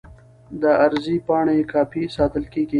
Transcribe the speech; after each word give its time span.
د 0.61 0.63
عرض 0.83 1.05
پاڼې 1.27 1.57
کاپي 1.71 2.03
ساتل 2.15 2.43
کیږي. 2.51 2.69